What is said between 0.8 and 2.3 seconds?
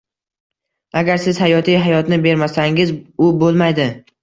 Agar siz hayotiy hayotni